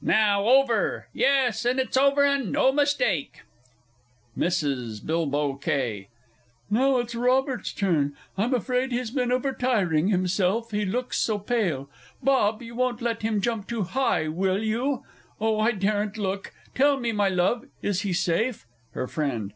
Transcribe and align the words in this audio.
Now 0.00 0.46
over!... 0.46 1.08
Yes, 1.12 1.64
and 1.64 1.80
it 1.80 1.90
is 1.90 1.96
over, 1.96 2.22
and 2.24 2.52
no 2.52 2.70
mistake! 2.70 3.42
MRS. 4.38 5.04
B. 5.04 5.58
K. 5.60 6.08
Now 6.70 6.98
it's 6.98 7.16
Robert's 7.16 7.72
turn. 7.72 8.16
I'm 8.38 8.54
afraid 8.54 8.92
he's 8.92 9.10
been 9.10 9.30
overtiring 9.30 10.08
himself, 10.08 10.70
he 10.70 10.84
looks 10.84 11.18
so 11.18 11.36
pale. 11.40 11.90
Bob, 12.22 12.62
you 12.62 12.76
won't 12.76 13.02
let 13.02 13.22
him 13.22 13.40
jump 13.40 13.66
too 13.66 13.82
high, 13.82 14.28
will 14.28 14.62
you? 14.62 15.02
Oh, 15.40 15.58
I 15.58 15.72
daren't 15.72 16.16
look. 16.16 16.54
Tell 16.76 17.00
me, 17.00 17.10
my 17.10 17.28
love, 17.28 17.64
is 17.82 18.02
he 18.02 18.12
safe? 18.12 18.66
HER 18.92 19.08
FRIEND. 19.08 19.52